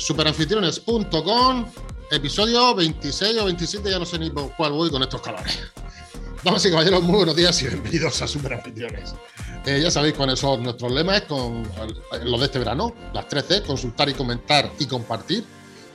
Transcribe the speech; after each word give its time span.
superanfitriones.com, 0.00 1.66
episodio 2.10 2.74
26 2.74 3.38
o 3.38 3.44
27, 3.44 3.90
ya 3.90 3.98
no 3.98 4.06
sé 4.06 4.18
ni 4.18 4.30
por 4.30 4.54
cuál 4.56 4.72
voy 4.72 4.90
con 4.90 5.02
estos 5.02 5.20
calores. 5.20 5.60
Damas 6.42 6.64
y 6.64 6.70
caballeros, 6.70 7.02
muy 7.02 7.16
buenos 7.16 7.36
días 7.36 7.60
y 7.62 7.66
bienvenidos 7.66 8.22
a 8.22 8.26
Superanfitriones. 8.26 9.14
Eh, 9.66 9.78
ya 9.82 9.90
sabéis 9.90 10.14
cuáles 10.14 10.38
son 10.38 10.62
nuestros 10.62 10.90
lemas 10.90 11.20
con 11.22 11.68
los 12.24 12.40
de 12.40 12.46
este 12.46 12.58
verano, 12.58 12.94
las 13.12 13.28
13, 13.28 13.62
consultar 13.62 14.08
y 14.08 14.14
comentar 14.14 14.70
y 14.78 14.86
compartir 14.86 15.44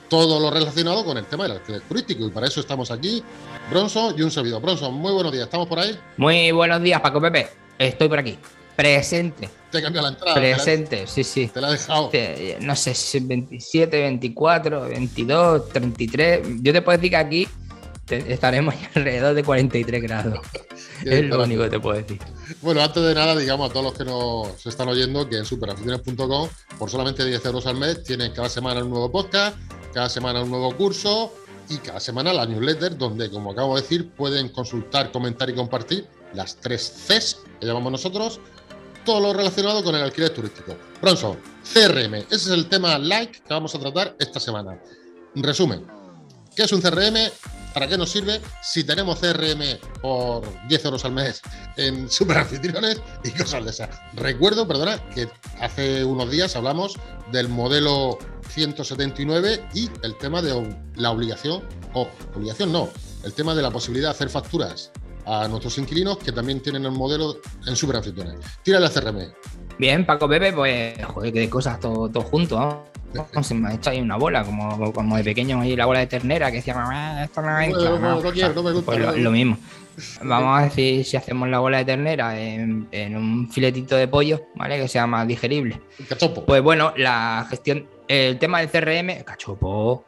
todo 0.08 0.38
lo 0.38 0.52
relacionado 0.52 1.04
con 1.04 1.18
el 1.18 1.26
tema 1.26 1.44
del 1.44 1.54
alquiler 1.54 1.80
turístico. 1.80 2.26
Y 2.26 2.30
para 2.30 2.46
eso 2.46 2.60
estamos 2.60 2.92
aquí, 2.92 3.24
Bronson 3.70 4.14
y 4.16 4.22
un 4.22 4.30
servidor. 4.30 4.62
Bronson, 4.62 4.94
muy 4.94 5.12
buenos 5.12 5.32
días, 5.32 5.46
¿estamos 5.46 5.66
por 5.66 5.80
ahí? 5.80 5.98
Muy 6.16 6.52
buenos 6.52 6.80
días, 6.80 7.00
Paco 7.00 7.20
Pepe. 7.20 7.48
Estoy 7.76 8.08
por 8.08 8.20
aquí. 8.20 8.38
Presente. 8.76 9.48
Te 9.70 9.82
cambiado 9.82 10.06
la 10.06 10.12
entrada. 10.12 10.34
Presente, 10.34 11.06
sí, 11.06 11.24
sí. 11.24 11.48
Te 11.48 11.60
la 11.60 11.68
he 11.68 11.72
dejado. 11.72 12.10
no 12.60 12.76
sé 12.76 12.94
si 12.94 13.20
27, 13.20 14.00
24, 14.02 14.82
22, 14.82 15.68
33. 15.70 16.46
Yo 16.60 16.72
te 16.72 16.82
puedo 16.82 16.98
decir 16.98 17.10
que 17.10 17.16
aquí 17.16 17.48
estaremos 18.08 18.74
alrededor 18.94 19.34
de 19.34 19.42
43 19.42 20.02
grados. 20.02 20.40
es 21.04 21.24
lo 21.24 21.42
único 21.42 21.62
que 21.64 21.70
te 21.70 21.80
puedo 21.80 21.96
decir. 21.96 22.20
Bueno, 22.62 22.82
antes 22.82 23.02
de 23.02 23.14
nada, 23.14 23.34
digamos 23.36 23.70
a 23.70 23.72
todos 23.72 23.86
los 23.86 23.94
que 23.94 24.04
nos 24.04 24.66
están 24.66 24.88
oyendo 24.88 25.28
que 25.28 25.38
en 25.38 25.44
superaficiones.com, 25.44 26.48
por 26.78 26.90
solamente 26.90 27.24
10 27.24 27.44
euros 27.46 27.66
al 27.66 27.76
mes, 27.76 28.02
tienen 28.04 28.32
cada 28.32 28.48
semana 28.48 28.82
un 28.82 28.90
nuevo 28.90 29.10
podcast, 29.10 29.56
cada 29.92 30.08
semana 30.08 30.42
un 30.42 30.50
nuevo 30.50 30.74
curso 30.76 31.32
y 31.68 31.78
cada 31.78 31.98
semana 31.98 32.32
la 32.32 32.46
newsletter, 32.46 32.96
donde, 32.96 33.30
como 33.30 33.52
acabo 33.52 33.74
de 33.74 33.82
decir, 33.82 34.10
pueden 34.10 34.50
consultar, 34.50 35.10
comentar 35.10 35.50
y 35.50 35.54
compartir 35.54 36.06
las 36.32 36.56
tres 36.56 37.06
Cs 37.08 37.38
que 37.60 37.66
llamamos 37.66 37.90
nosotros, 37.92 38.40
todo 39.06 39.20
lo 39.20 39.32
relacionado 39.32 39.82
con 39.82 39.94
el 39.94 40.02
alquiler 40.02 40.30
turístico. 40.30 40.76
Bronson, 41.00 41.38
CRM, 41.72 42.14
ese 42.14 42.34
es 42.34 42.48
el 42.48 42.68
tema 42.68 42.98
like 42.98 43.40
que 43.40 43.54
vamos 43.54 43.74
a 43.74 43.78
tratar 43.78 44.16
esta 44.18 44.40
semana. 44.40 44.78
Resumen, 45.36 45.86
¿qué 46.54 46.64
es 46.64 46.72
un 46.72 46.82
CRM? 46.82 47.16
¿Para 47.72 47.86
qué 47.86 47.96
nos 47.96 48.10
sirve? 48.10 48.40
Si 48.62 48.84
tenemos 48.84 49.20
CRM 49.20 49.78
por 50.02 50.42
10 50.68 50.84
euros 50.86 51.04
al 51.04 51.12
mes 51.12 51.40
en 51.76 52.10
superanfitriones 52.10 53.00
y 53.22 53.30
cosas 53.30 53.64
de 53.64 53.70
esas. 53.70 53.90
Recuerdo, 54.14 54.66
perdona, 54.66 54.98
que 55.10 55.28
hace 55.60 56.04
unos 56.04 56.30
días 56.30 56.56
hablamos 56.56 56.96
del 57.30 57.48
modelo 57.48 58.18
179 58.48 59.68
y 59.72 59.88
el 60.02 60.16
tema 60.18 60.42
de 60.42 60.76
la 60.96 61.10
obligación, 61.10 61.62
o 61.94 62.08
obligación 62.34 62.72
no, 62.72 62.90
el 63.24 63.32
tema 63.32 63.54
de 63.54 63.62
la 63.62 63.70
posibilidad 63.70 64.08
de 64.08 64.14
hacer 64.14 64.30
facturas 64.30 64.90
a 65.26 65.48
nuestros 65.48 65.76
inquilinos 65.78 66.18
que 66.18 66.32
también 66.32 66.60
tienen 66.60 66.84
el 66.84 66.92
modelo 66.92 67.38
en 67.66 67.74
superanfitriones. 67.74 68.38
Tira 68.62 68.78
la 68.78 68.88
CRM. 68.88 69.32
Bien, 69.78 70.06
Paco 70.06 70.28
Pepe, 70.28 70.52
pues 70.52 71.04
joder, 71.04 71.32
de 71.32 71.50
cosas 71.50 71.80
todo, 71.80 72.08
todo 72.08 72.22
junto. 72.22 72.84
Se 73.42 73.54
me 73.54 73.68
ha 73.68 73.74
hecho 73.74 73.90
ahí 73.90 74.00
una 74.00 74.16
bola, 74.16 74.44
como, 74.44 74.92
como 74.92 75.16
de 75.16 75.24
pequeño 75.24 75.60
ahí 75.60 75.74
la 75.74 75.86
bola 75.86 76.00
de 76.00 76.06
ternera 76.06 76.50
que 76.50 76.58
decía, 76.58 77.22
esto 77.24 77.42
no 77.42 77.56
me 77.56 77.68
gusta. 78.72 78.84
Pues 78.84 79.18
lo, 79.18 79.30
mismo. 79.30 79.58
Vamos 80.22 80.60
a 80.60 80.64
decir 80.64 81.04
si 81.04 81.16
hacemos 81.16 81.48
la 81.48 81.58
bola 81.58 81.78
de 81.78 81.86
ternera 81.86 82.38
en, 82.38 82.86
un 83.16 83.50
filetito 83.50 83.96
de 83.96 84.06
pollo, 84.06 84.42
¿vale? 84.54 84.78
Que 84.78 84.88
sea 84.88 85.06
más 85.06 85.26
digerible. 85.26 85.80
Cachopo. 86.08 86.44
Pues 86.44 86.62
bueno, 86.62 86.92
la 86.96 87.46
gestión, 87.48 87.86
el 88.06 88.38
tema 88.38 88.60
del 88.60 88.70
CRM, 88.70 89.24
cachopo. 89.24 90.04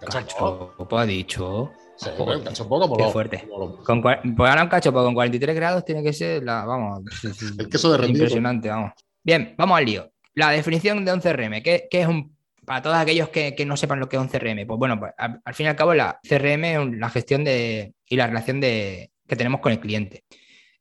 Cachopo, 0.00 0.72
cachopo 0.72 0.98
ha 0.98 1.06
dicho. 1.06 1.72
Sí, 2.02 2.10
un 2.18 2.40
cachopo 2.42 2.80
como 2.80 2.96
Qué 2.96 3.04
fuerte. 3.06 3.48
Con, 3.84 4.02
pues 4.02 4.16
ahora 4.50 4.62
un 4.62 4.68
cachopo 4.68 5.02
con 5.02 5.14
43 5.14 5.54
grados 5.54 5.84
tiene 5.84 6.02
que 6.02 6.12
ser 6.12 6.42
la, 6.42 6.64
vamos, 6.64 7.00
el 7.58 7.68
queso 7.68 7.96
de 7.96 8.06
Impresionante, 8.06 8.68
vamos. 8.68 8.92
Bien, 9.22 9.54
vamos 9.56 9.78
al 9.78 9.84
lío. 9.84 10.10
La 10.34 10.50
definición 10.50 11.04
de 11.04 11.12
un 11.12 11.20
CRM, 11.20 11.62
¿qué, 11.62 11.88
es 11.90 12.06
un 12.06 12.36
para 12.64 12.82
todos 12.82 12.96
aquellos 12.96 13.28
que, 13.28 13.54
no 13.66 13.76
sepan 13.76 14.00
lo 14.00 14.08
que 14.08 14.16
es 14.16 14.22
un 14.22 14.28
CRM, 14.28 14.66
pues 14.66 14.78
bueno, 14.78 14.98
pues, 14.98 15.12
al, 15.18 15.54
fin 15.54 15.66
y 15.66 15.68
al 15.68 15.76
cabo 15.76 15.94
la 15.94 16.18
CRM 16.22 16.64
es 16.64 16.98
la 16.98 17.10
gestión 17.10 17.44
de, 17.44 17.94
y 18.08 18.16
la 18.16 18.26
relación 18.26 18.60
de, 18.60 19.10
que 19.26 19.36
tenemos 19.36 19.60
con 19.60 19.72
el 19.72 19.80
cliente. 19.80 20.24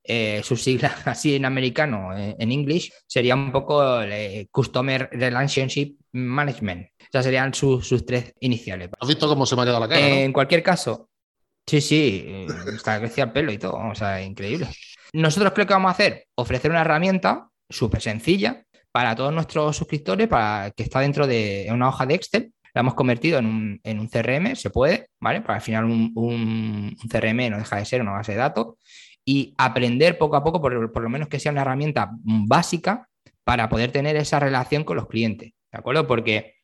Eh, 0.04 0.42
sus 0.44 0.64
siglas 0.64 0.94
así 1.08 1.36
en 1.36 1.46
americano, 1.46 2.18
eh, 2.18 2.36
en 2.40 2.52
English, 2.52 2.92
sería 3.08 3.36
un 3.36 3.52
poco 3.52 4.02
eh, 4.02 4.48
Customer 4.52 5.10
Relationship 5.12 5.98
Management. 6.14 6.88
O 7.00 7.12
sea, 7.12 7.24
serían 7.24 7.54
sus, 7.54 8.06
tres 8.06 8.34
iniciales. 8.40 8.90
¿Has 9.00 9.08
visto 9.08 9.28
cómo 9.28 9.46
se 9.46 9.56
me 9.56 9.62
ha 9.62 9.66
quedado 9.66 9.80
la 9.80 9.88
cara? 9.88 10.00
En 10.00 10.34
cualquier 10.34 10.64
caso, 10.64 11.10
sí, 11.66 11.82
sí, 11.82 12.48
está 12.74 13.00
crecía 13.00 13.26
el 13.26 13.32
pelo 13.32 13.52
y 13.52 13.58
todo, 13.58 13.78
o 13.78 13.96
sea, 13.96 14.22
increíble. 14.22 14.68
Nosotros 15.14 15.52
creo 15.54 15.68
que 15.68 15.74
vamos 15.74 15.90
a 15.90 15.94
hacer, 15.94 16.26
ofrecer 16.36 16.72
una 16.72 16.82
herramienta 16.82 17.50
súper 17.70 18.02
sencilla 18.02 18.64
para 18.92 19.16
todos 19.16 19.34
nuestros 19.34 19.76
suscriptores, 19.78 20.28
para 20.28 20.72
que 20.72 20.84
está 20.84 21.00
dentro 21.00 21.28
de 21.28 21.68
una 21.72 21.90
hoja 21.90 22.06
de 22.06 22.16
Excel. 22.16 22.54
La 22.74 22.82
hemos 22.82 22.94
convertido 22.94 23.40
en 23.40 23.46
un, 23.46 24.08
CRM, 24.08 24.56
se 24.56 24.70
puede, 24.70 25.08
¿vale? 25.20 25.42
Para 25.42 25.56
al 25.56 25.62
final 25.62 25.86
un, 25.86 26.96
CRM 27.10 27.50
no 27.50 27.58
deja 27.58 27.78
de 27.78 27.86
ser 27.86 28.02
una 28.02 28.12
base 28.12 28.32
de 28.32 28.38
datos 28.38 28.76
y 29.26 29.54
aprender 29.58 30.18
poco 30.18 30.38
a 30.38 30.44
poco, 30.44 30.62
por, 30.62 31.02
lo 31.02 31.10
menos 31.10 31.28
que 31.28 31.40
sea 31.40 31.52
una 31.52 31.62
herramienta 31.62 32.12
básica 32.24 33.08
para 33.44 33.68
poder 33.68 33.92
tener 33.92 34.16
esa 34.16 34.40
relación 34.40 34.86
con 34.86 34.96
los 34.96 35.08
clientes, 35.08 35.52
¿de 35.72 35.78
acuerdo? 35.78 36.08
Porque 36.08 36.61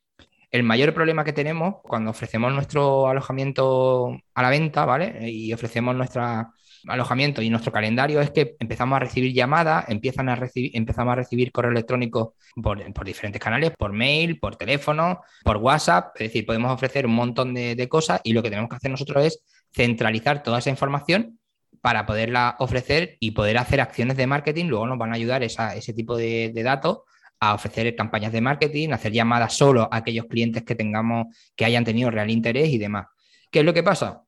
el 0.52 0.64
mayor 0.64 0.94
problema 0.94 1.24
que 1.24 1.34
tenemos 1.34 1.76
cuando 1.84 2.12
ofrecemos 2.12 2.54
nuestro 2.54 3.08
alojamiento 3.08 4.18
a 4.34 4.42
la 4.42 4.50
venta, 4.50 4.86
¿vale? 4.86 5.30
Y 5.30 5.54
ofrecemos 5.54 5.96
nuestra 5.96 6.52
alojamiento 6.88 7.42
y 7.42 7.50
nuestro 7.50 7.72
calendario 7.72 8.22
es 8.22 8.32
que 8.32 8.56
empezamos 8.60 8.96
a 8.96 9.00
recibir 9.00 9.34
llamadas, 9.34 9.86
empiezan 9.90 10.30
a 10.30 10.36
recibir, 10.36 10.72
empezamos 10.74 11.12
a 11.12 11.16
recibir 11.16 11.52
correo 11.52 11.72
electrónico 11.72 12.36
por, 12.62 12.82
diferentes 13.04 13.42
canales, 13.42 13.72
por 13.78 13.92
mail, 13.94 14.40
por 14.40 14.56
teléfono, 14.56 15.22
por 15.44 15.58
WhatsApp, 15.58 16.16
es 16.16 16.28
decir, 16.28 16.46
podemos 16.46 16.72
ofrecer 16.72 17.06
un 17.06 17.14
montón 17.14 17.54
de, 17.54 17.88
cosas 17.90 18.22
y 18.24 18.34
lo 18.34 18.44
que 18.44 18.50
tenemos 18.50 18.70
que 18.70 18.76
hacer 18.76 18.92
nosotros 18.92 19.26
es 19.26 19.44
centralizar 19.74 20.44
toda 20.44 20.60
esa 20.60 20.70
información 20.70 21.40
para 21.82 22.06
poderla 22.06 22.56
ofrecer 22.60 23.18
y 23.20 23.32
poder 23.32 23.58
hacer 23.58 23.80
acciones 23.80 24.18
de 24.18 24.28
marketing. 24.28 24.66
Luego 24.66 24.88
nos 24.88 24.98
van 24.98 25.12
a 25.12 25.16
ayudar 25.16 25.44
ese 25.44 25.94
tipo 25.94 26.18
de 26.18 26.52
datos 26.64 27.00
a 27.40 27.54
ofrecer 27.54 27.96
campañas 27.96 28.32
de 28.32 28.42
marketing, 28.42 28.90
hacer 28.90 29.12
llamadas 29.12 29.54
solo 29.54 29.88
a 29.92 29.98
aquellos 29.98 30.26
clientes 30.26 30.64
que 30.64 30.76
tengamos, 30.76 31.28
que 31.56 31.66
hayan 31.66 31.84
tenido 31.84 32.10
real 32.12 32.30
interés 32.30 32.70
y 32.70 32.78
demás. 32.78 33.08
¿Qué 33.52 33.60
es 33.60 33.66
lo 33.66 33.74
que 33.74 33.84
pasa? 33.84 34.24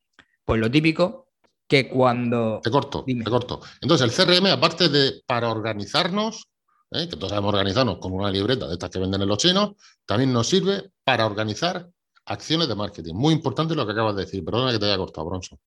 Pues 0.45 0.59
lo 0.59 0.69
típico, 0.69 1.29
que 1.67 1.87
cuando... 1.87 2.59
Te 2.63 2.71
corto, 2.71 3.03
te 3.05 3.23
corto. 3.23 3.61
Entonces, 3.81 4.19
el 4.19 4.25
CRM, 4.25 4.47
aparte 4.47 4.89
de 4.89 5.21
para 5.25 5.49
organizarnos, 5.49 6.47
¿eh? 6.91 7.07
que 7.07 7.15
todos 7.15 7.29
sabemos 7.29 7.53
organizarnos 7.53 7.99
con 7.99 8.13
una 8.13 8.31
libreta 8.31 8.67
de 8.67 8.73
estas 8.73 8.89
que 8.89 8.99
venden 8.99 9.21
en 9.21 9.27
los 9.27 9.37
chinos, 9.37 9.71
también 10.05 10.33
nos 10.33 10.47
sirve 10.47 10.89
para 11.03 11.25
organizar 11.25 11.87
acciones 12.25 12.67
de 12.67 12.75
marketing. 12.75 13.13
Muy 13.13 13.33
importante 13.33 13.75
lo 13.75 13.85
que 13.85 13.91
acabas 13.91 14.15
de 14.15 14.25
decir. 14.25 14.43
Perdona 14.43 14.71
que 14.71 14.79
te 14.79 14.85
haya 14.85 14.97
cortado, 14.97 15.27
Bronson. 15.27 15.59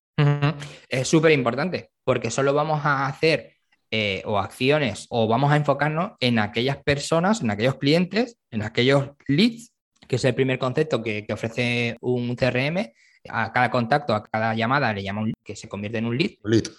Es 0.89 1.09
súper 1.09 1.33
importante, 1.33 1.93
porque 2.05 2.31
solo 2.31 2.53
vamos 2.55 2.85
a 2.85 3.07
hacer 3.07 3.57
eh, 3.95 4.23
o 4.25 4.39
acciones 4.39 5.07
o 5.11 5.29
vamos 5.29 5.53
a 5.53 5.57
enfocarnos 5.57 6.13
en 6.19 6.39
aquellas 6.39 6.79
personas, 6.79 7.43
en 7.43 7.51
aquellos 7.51 7.77
clientes, 7.77 8.39
en 8.51 8.63
aquellos 8.63 9.11
leads, 9.29 9.73
que 10.09 10.17
es 10.17 10.25
el 10.25 10.35
primer 10.35 10.59
concepto 10.59 11.03
que, 11.03 11.27
que 11.27 11.33
ofrece 11.33 11.99
un 12.01 12.35
CRM, 12.35 12.91
a 13.29 13.53
cada 13.53 13.71
contacto, 13.71 14.15
a 14.15 14.25
cada 14.25 14.55
llamada 14.55 14.93
le 14.93 15.03
llama 15.03 15.23
un 15.23 15.33
que 15.45 15.57
se 15.57 15.69
convierte 15.69 15.99
en 15.99 16.07
un 16.07 16.17
lead. 16.17 16.33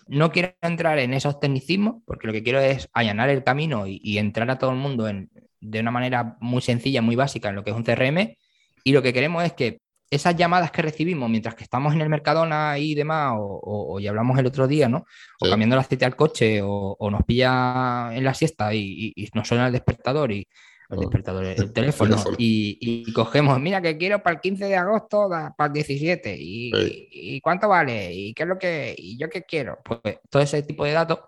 No 0.07 0.31
quiero 0.31 0.55
entrar 0.61 0.99
en 0.99 1.13
esos 1.13 1.39
tecnicismos 1.39 2.01
porque 2.05 2.27
lo 2.27 2.33
que 2.33 2.43
quiero 2.43 2.59
es 2.59 2.89
allanar 2.93 3.29
el 3.29 3.43
camino 3.43 3.85
y, 3.87 4.17
entrar 4.17 4.49
a 4.49 4.57
todo 4.57 4.71
el 4.71 4.77
mundo 4.77 5.05
de 5.05 5.79
una 5.79 5.91
manera 5.91 6.37
muy 6.41 6.61
sencilla, 6.61 7.01
muy 7.01 7.15
básica 7.15 7.49
en 7.49 7.55
lo 7.55 7.63
que 7.63 7.69
es 7.69 7.75
un 7.75 7.83
CRM. 7.83 8.35
Y 8.83 8.91
lo 8.91 9.01
que 9.01 9.13
queremos 9.13 9.43
es 9.43 9.53
que 9.53 9.79
esas 10.13 10.35
llamadas 10.35 10.71
que 10.71 10.81
recibimos 10.81 11.29
mientras 11.29 11.55
que 11.55 11.63
estamos 11.63 11.93
en 11.93 12.01
el 12.01 12.09
Mercadona 12.09 12.77
y 12.77 12.95
demás, 12.95 13.33
o, 13.37 13.99
ya 13.99 14.09
hablamos 14.09 14.37
el 14.39 14.45
otro 14.45 14.67
día, 14.67 14.89
¿no? 14.89 15.05
O 15.39 15.49
cambiando 15.49 15.75
el 15.75 15.81
aceite 15.81 16.05
al 16.05 16.15
coche, 16.15 16.61
o, 16.63 17.09
nos 17.11 17.23
pilla 17.23 18.09
en 18.13 18.23
la 18.23 18.33
siesta 18.33 18.73
y, 18.73 19.13
y 19.15 19.29
nos 19.33 19.47
suena 19.47 19.67
el 19.67 19.73
despertador 19.73 20.31
y, 20.31 20.47
el 20.93 20.99
despertador, 20.99 21.45
el 21.45 21.55
teléfono, 21.73 22.17
Y, 22.37 23.11
cogemos, 23.13 23.59
mira 23.59 23.81
que 23.81 23.97
quiero 23.97 24.21
para 24.21 24.35
el 24.35 24.41
15 24.41 24.65
de 24.65 24.75
agosto, 24.75 25.29
para 25.29 25.67
el 25.67 25.73
17, 25.73 26.35
y, 26.37 27.41
cuánto 27.41 27.67
vale, 27.67 28.13
y 28.13 28.33
qué 28.33 28.43
es 28.43 28.49
lo 28.49 28.57
que, 28.57 28.95
y 28.97 29.17
yo 29.17 29.29
qué 29.29 29.43
quiero. 29.43 29.79
Pues 29.83 30.19
todo 30.29 30.41
ese 30.41 30.63
tipo 30.63 30.85
de 30.85 30.91
datos 30.91 31.19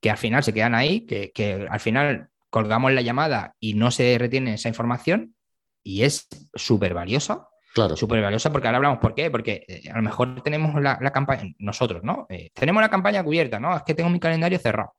que 0.00 0.10
al 0.10 0.18
final 0.18 0.42
se 0.42 0.52
quedan 0.52 0.74
ahí, 0.74 1.06
que, 1.06 1.66
al 1.68 1.80
final 1.80 2.28
colgamos 2.50 2.92
la 2.92 3.02
llamada 3.02 3.54
y 3.60 3.74
no 3.74 3.90
se 3.90 4.16
retiene 4.18 4.54
esa 4.54 4.68
información, 4.68 5.34
y 5.82 6.02
es 6.02 6.28
súper 6.54 6.94
valiosa. 6.94 7.48
Claro. 7.76 7.94
Súper 7.94 8.22
valiosa 8.22 8.50
porque 8.50 8.68
ahora 8.68 8.78
hablamos 8.78 8.98
por 9.00 9.14
qué, 9.14 9.30
porque 9.30 9.64
eh, 9.68 9.90
a 9.92 9.96
lo 9.96 10.02
mejor 10.02 10.42
tenemos 10.42 10.80
la, 10.80 10.98
campaña, 11.12 11.52
nosotros, 11.58 12.02
¿no? 12.02 12.26
Eh, 12.30 12.50
tenemos 12.54 12.80
la 12.80 12.88
campaña 12.88 13.22
cubierta, 13.22 13.60
¿no? 13.60 13.76
Es 13.76 13.82
que 13.82 13.92
tengo 13.92 14.08
mi 14.08 14.18
calendario 14.18 14.58
cerrado 14.58 14.94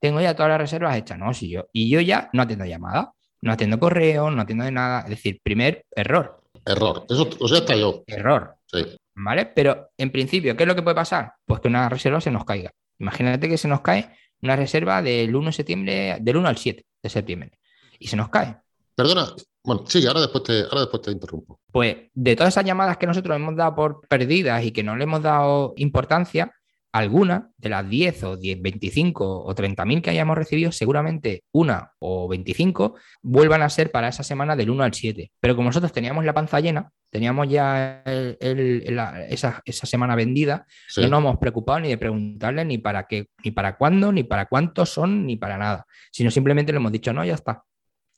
tengo 0.00 0.20
ya 0.20 0.34
todas 0.34 0.50
las 0.50 0.60
reservas 0.60 0.96
hechas, 0.96 1.18
¿no? 1.18 1.34
Si 1.34 1.50
yo, 1.50 1.66
y 1.72 1.90
yo 1.90 2.00
ya 2.00 2.30
no 2.32 2.42
atiendo 2.42 2.64
llamadas, 2.64 3.08
no 3.40 3.52
atiendo 3.52 3.78
correo, 3.78 4.30
no 4.30 4.42
atiendo 4.42 4.64
de 4.64 4.72
nada. 4.72 5.02
Es 5.02 5.10
decir, 5.10 5.40
primer 5.42 5.84
error. 5.94 6.40
Error. 6.64 7.06
Eso, 7.08 7.28
o 7.40 7.48
sea, 7.48 7.58
está 7.58 7.76
yo. 7.76 8.04
Error. 8.06 8.56
Sí. 8.66 8.84
¿Vale? 9.14 9.46
Pero 9.46 9.90
en 9.96 10.10
principio, 10.10 10.56
¿qué 10.56 10.64
es 10.64 10.68
lo 10.68 10.74
que 10.74 10.82
puede 10.82 10.94
pasar? 10.94 11.32
Pues 11.44 11.60
que 11.60 11.68
una 11.68 11.88
reserva 11.88 12.20
se 12.20 12.30
nos 12.30 12.44
caiga. 12.44 12.70
Imagínate 12.98 13.48
que 13.48 13.58
se 13.58 13.68
nos 13.68 13.80
cae 13.80 14.16
una 14.42 14.54
reserva 14.54 15.02
del 15.02 15.34
1 15.34 15.46
de 15.46 15.52
septiembre, 15.52 16.18
del 16.20 16.36
1 16.36 16.48
al 16.48 16.56
7 16.56 16.84
de 17.02 17.08
septiembre. 17.08 17.58
Y 17.98 18.06
se 18.06 18.16
nos 18.16 18.28
cae. 18.28 18.56
Perdona, 18.94 19.32
Bueno, 19.68 19.84
sí, 19.86 20.06
ahora 20.06 20.22
después, 20.22 20.44
te, 20.44 20.62
ahora 20.62 20.80
después 20.80 21.02
te 21.02 21.10
interrumpo. 21.10 21.60
Pues 21.70 21.94
de 22.14 22.36
todas 22.36 22.54
esas 22.54 22.64
llamadas 22.64 22.96
que 22.96 23.06
nosotros 23.06 23.36
hemos 23.36 23.54
dado 23.54 23.74
por 23.74 24.00
perdidas 24.08 24.64
y 24.64 24.72
que 24.72 24.82
no 24.82 24.96
le 24.96 25.04
hemos 25.04 25.22
dado 25.22 25.74
importancia, 25.76 26.54
alguna 26.90 27.50
de 27.58 27.68
las 27.68 27.86
10 27.86 28.24
o 28.24 28.36
10, 28.38 28.62
25 28.62 29.44
o 29.44 29.54
30 29.54 29.84
mil 29.84 30.00
que 30.00 30.08
hayamos 30.08 30.38
recibido, 30.38 30.72
seguramente 30.72 31.44
una 31.52 31.92
o 31.98 32.28
25 32.28 32.94
vuelvan 33.20 33.60
a 33.60 33.68
ser 33.68 33.90
para 33.90 34.08
esa 34.08 34.22
semana 34.22 34.56
del 34.56 34.70
1 34.70 34.84
al 34.84 34.94
7. 34.94 35.32
Pero 35.38 35.54
como 35.54 35.68
nosotros 35.68 35.92
teníamos 35.92 36.24
la 36.24 36.32
panza 36.32 36.60
llena, 36.60 36.90
teníamos 37.10 37.46
ya 37.50 38.02
esa, 38.06 39.62
semana 39.66 40.16
vendida, 40.16 40.66
no 40.96 41.08
nos 41.08 41.20
hemos 41.20 41.36
preocupado 41.36 41.80
ni 41.80 41.88
de 41.88 41.98
preguntarle 41.98 42.64
ni 42.64 42.78
para 42.78 43.06
qué, 43.06 43.28
ni 43.44 43.50
para 43.50 43.76
cuándo, 43.76 44.12
ni 44.12 44.22
para 44.22 44.46
cuántos 44.46 44.88
son, 44.88 45.26
ni 45.26 45.36
para 45.36 45.58
nada, 45.58 45.84
sino 46.10 46.30
simplemente 46.30 46.72
le 46.72 46.78
hemos 46.78 46.90
dicho, 46.90 47.12
no, 47.12 47.22
ya 47.22 47.34
está, 47.34 47.64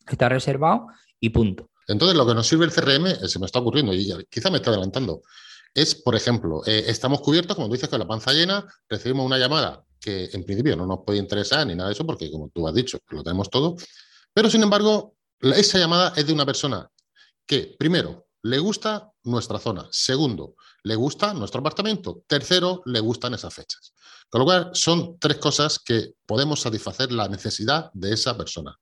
está 0.09 0.29
reservado 0.29 0.87
y 1.21 1.31
punto. 1.31 1.71
Entonces, 1.87 2.17
lo 2.17 2.27
que 2.27 2.35
nos 2.35 2.47
sirve 2.47 2.65
el 2.65 2.73
CRM, 2.73 3.07
eh, 3.07 3.29
se 3.29 3.39
me 3.39 3.47
está 3.47 3.59
ocurriendo 3.59 3.93
y 3.93 4.13
quizá 4.31 4.51
me 4.51 4.57
está 4.59 4.71
adelantando, 4.71 5.23
es, 5.75 5.95
por 5.95 6.17
ejemplo, 6.17 6.63
eh, 6.67 6.85
estamos 6.87 7.21
cubiertos, 7.21 7.55
como 7.55 7.69
tú 7.69 7.75
dices, 7.75 7.89
con 7.89 8.01
la 8.01 8.09
panza 8.09 8.33
llena, 8.33 8.67
recibimos 8.89 9.27
una 9.27 9.39
llamada 9.39 9.85
que 10.01 10.31
en 10.33 10.45
principio 10.45 10.77
no 10.77 10.87
nos 10.87 11.01
puede 11.05 11.19
interesar 11.19 11.67
ni 11.67 11.75
nada 11.75 11.89
de 11.89 11.95
eso, 11.95 12.07
porque 12.07 12.31
como 12.31 12.49
tú 12.49 12.67
has 12.67 12.75
dicho, 12.75 12.99
lo 13.11 13.23
tenemos 13.23 13.51
todo, 13.51 13.77
pero 14.33 14.49
sin 14.49 14.63
embargo, 14.63 15.15
esa 15.41 15.79
llamada 15.79 16.13
es 16.17 16.27
de 16.27 16.33
una 16.33 16.47
persona 16.47 16.89
que, 17.47 17.77
primero, 17.79 18.27
le 18.43 18.59
gusta 18.59 19.11
nuestra 19.25 19.59
zona, 19.59 19.87
segundo, 19.91 20.55
le 20.85 20.95
gusta 20.95 21.35
nuestro 21.35 21.61
apartamento, 21.61 22.23
tercero, 22.27 22.83
le 22.87 23.01
gustan 23.01 23.35
esas 23.35 23.53
fechas. 23.53 23.93
Con 24.31 24.41
lo 24.41 24.45
cual, 24.45 24.71
son 24.73 25.19
tres 25.19 25.37
cosas 25.39 25.79
que 25.79 26.15
podemos 26.25 26.61
satisfacer 26.61 27.13
la 27.13 27.29
necesidad 27.29 27.91
de 27.93 28.15
esa 28.15 28.37
persona. 28.37 28.79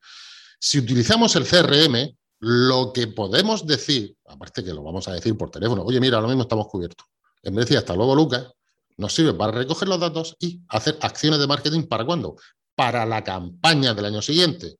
Si 0.61 0.79
utilizamos 0.79 1.34
el 1.37 1.46
CRM, 1.46 2.17
lo 2.40 2.93
que 2.93 3.08
podemos 3.08 3.67
decir, 3.67 4.17
aparte 4.26 4.62
que 4.62 4.73
lo 4.73 4.82
vamos 4.82 5.08
a 5.08 5.12
decir 5.12 5.37
por 5.37 5.50
teléfono, 5.50 5.82
oye, 5.82 6.00
mira, 6.00 6.17
ahora 6.17 6.29
mismo 6.29 6.43
estamos 6.43 6.69
cubiertos. 6.69 7.06
En 7.43 7.55
vez 7.55 7.64
de 7.64 7.70
decir 7.70 7.79
hasta 7.79 7.94
luego, 7.94 8.14
Lucas, 8.14 8.49
nos 8.96 9.14
sirve 9.14 9.35
para 9.35 9.52
recoger 9.52 9.88
los 9.88 10.00
datos 10.00 10.37
y 10.38 10.61
hacer 10.69 10.99
acciones 11.00 11.38
de 11.38 11.46
marketing 11.46 11.85
para 11.85 12.05
cuándo? 12.05 12.37
Para 12.75 13.06
la 13.06 13.23
campaña 13.25 13.94
del 13.94 14.06
año 14.06 14.23
siguiente, 14.23 14.76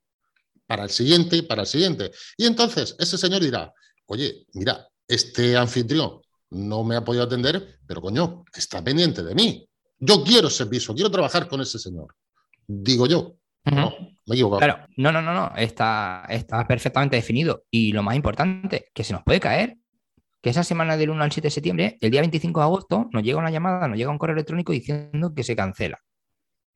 para 0.67 0.83
el 0.83 0.89
siguiente 0.89 1.37
y 1.37 1.41
para 1.41 1.61
el 1.61 1.67
siguiente. 1.67 2.11
Y 2.37 2.45
entonces 2.45 2.95
ese 2.99 3.17
señor 3.17 3.41
dirá, 3.41 3.73
oye, 4.05 4.45
mira, 4.53 4.87
este 5.07 5.57
anfitrión 5.57 6.21
no 6.51 6.83
me 6.83 6.95
ha 6.95 7.03
podido 7.03 7.23
atender, 7.23 7.79
pero 7.85 8.01
coño, 8.01 8.43
está 8.53 8.83
pendiente 8.83 9.23
de 9.23 9.35
mí. 9.35 9.67
Yo 9.97 10.23
quiero 10.23 10.49
servicio, 10.49 10.93
quiero 10.93 11.11
trabajar 11.11 11.47
con 11.47 11.61
ese 11.61 11.79
señor. 11.79 12.15
Digo 12.67 13.05
yo. 13.05 13.35
No, 13.65 13.93
me 14.25 14.35
he 14.35 14.57
Claro, 14.57 14.85
no, 14.97 15.11
no, 15.11 15.21
no, 15.21 15.33
no, 15.33 15.51
está, 15.55 16.25
está 16.29 16.65
perfectamente 16.67 17.15
definido. 17.15 17.63
Y 17.69 17.91
lo 17.91 18.03
más 18.03 18.15
importante, 18.15 18.89
que 18.93 19.03
se 19.03 19.13
nos 19.13 19.23
puede 19.23 19.39
caer, 19.39 19.77
que 20.41 20.49
esa 20.49 20.63
semana 20.63 20.97
del 20.97 21.09
1 21.09 21.23
al 21.23 21.31
7 21.31 21.47
de 21.47 21.51
septiembre, 21.51 21.97
el 21.99 22.11
día 22.11 22.21
25 22.21 22.59
de 22.59 22.63
agosto, 22.63 23.09
nos 23.11 23.23
llega 23.23 23.37
una 23.37 23.51
llamada, 23.51 23.87
nos 23.87 23.97
llega 23.97 24.09
un 24.09 24.17
correo 24.17 24.35
electrónico 24.35 24.71
diciendo 24.71 25.33
que 25.35 25.43
se 25.43 25.55
cancela. 25.55 25.99